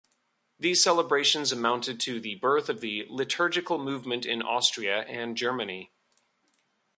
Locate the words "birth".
2.33-2.69